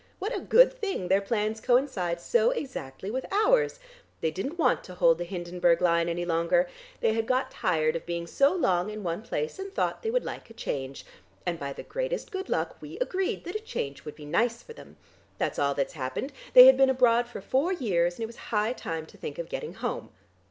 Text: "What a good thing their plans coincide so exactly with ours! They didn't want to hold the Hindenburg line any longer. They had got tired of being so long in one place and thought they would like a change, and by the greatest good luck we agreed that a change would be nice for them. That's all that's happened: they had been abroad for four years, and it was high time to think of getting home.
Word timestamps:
"What 0.17 0.35
a 0.35 0.39
good 0.39 0.73
thing 0.73 1.09
their 1.09 1.21
plans 1.21 1.61
coincide 1.61 2.19
so 2.19 2.49
exactly 2.49 3.11
with 3.11 3.23
ours! 3.31 3.79
They 4.21 4.31
didn't 4.31 4.57
want 4.57 4.83
to 4.85 4.95
hold 4.95 5.19
the 5.19 5.25
Hindenburg 5.25 5.79
line 5.79 6.09
any 6.09 6.25
longer. 6.25 6.67
They 7.01 7.13
had 7.13 7.27
got 7.27 7.51
tired 7.51 7.95
of 7.95 8.07
being 8.07 8.25
so 8.25 8.51
long 8.51 8.89
in 8.89 9.03
one 9.03 9.21
place 9.21 9.59
and 9.59 9.71
thought 9.71 10.01
they 10.01 10.09
would 10.09 10.25
like 10.25 10.49
a 10.49 10.55
change, 10.55 11.05
and 11.45 11.59
by 11.59 11.71
the 11.73 11.83
greatest 11.83 12.31
good 12.31 12.49
luck 12.49 12.77
we 12.81 12.97
agreed 12.97 13.43
that 13.43 13.55
a 13.55 13.59
change 13.59 14.03
would 14.03 14.15
be 14.15 14.25
nice 14.25 14.63
for 14.63 14.73
them. 14.73 14.97
That's 15.37 15.59
all 15.59 15.75
that's 15.75 15.93
happened: 15.93 16.33
they 16.53 16.65
had 16.65 16.77
been 16.77 16.89
abroad 16.89 17.27
for 17.27 17.39
four 17.39 17.71
years, 17.71 18.15
and 18.15 18.23
it 18.23 18.25
was 18.25 18.37
high 18.49 18.73
time 18.73 19.05
to 19.05 19.17
think 19.17 19.37
of 19.37 19.49
getting 19.49 19.75
home. 19.75 20.09